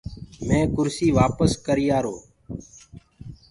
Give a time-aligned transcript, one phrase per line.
[0.47, 2.15] مينٚ ڪُرسي وآپس ڪريآرو۔